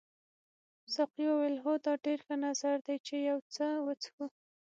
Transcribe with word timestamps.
ساقي 0.93 1.25
وویل 1.27 1.55
هو 1.63 1.73
دا 1.85 1.93
ډېر 2.05 2.19
ښه 2.25 2.35
نظر 2.45 2.75
دی 2.87 2.97
چې 3.07 3.15
یو 3.29 3.37
څه 3.53 3.65
وڅښو. 3.85 4.25